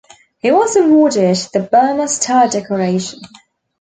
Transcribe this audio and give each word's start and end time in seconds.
He 0.39 0.49
was 0.49 0.75
awarded 0.75 1.37
the 1.53 1.59
Burma 1.59 2.07
Star 2.07 2.47
Decoration. 2.49 3.19